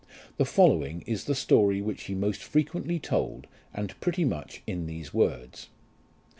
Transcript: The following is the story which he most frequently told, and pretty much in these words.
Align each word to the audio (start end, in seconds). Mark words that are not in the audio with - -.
The 0.37 0.45
following 0.45 1.01
is 1.01 1.25
the 1.25 1.35
story 1.35 1.79
which 1.79 2.05
he 2.05 2.15
most 2.15 2.41
frequently 2.41 2.97
told, 2.97 3.45
and 3.71 3.99
pretty 4.01 4.25
much 4.25 4.63
in 4.65 4.87
these 4.87 5.13
words. 5.13 5.67